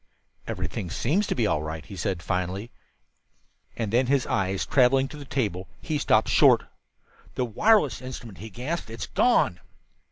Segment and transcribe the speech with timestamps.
[0.47, 2.71] "Everything seems to be all right," he said finally;
[3.77, 6.63] and then, his eyes traveling to the table, he stopped short.
[7.35, 8.89] "The wireless instrument," he gasped.
[8.89, 9.59] "It's gone!"